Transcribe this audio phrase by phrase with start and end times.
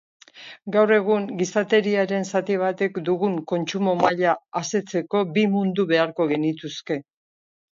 [0.75, 6.99] Gaur egun gizateriaren zati batek dugun kontsumo maila asetzeko bi mundu beharko genituzke.